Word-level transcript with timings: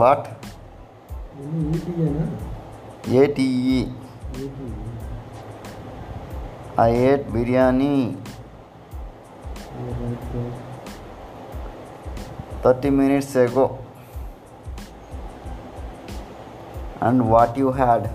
what 0.00 0.26
ఈటీయేనా 1.68 2.24
ఏటీఈ 3.20 3.78
ఈటీ 4.40 4.68
I 6.80 6.90
ate 7.08 7.24
biryani 7.30 7.94
thirty 12.62 12.90
minutes 12.90 13.34
ago 13.36 13.66
and 17.02 17.22
what 17.32 17.58
you 17.58 17.70
had 17.72 18.06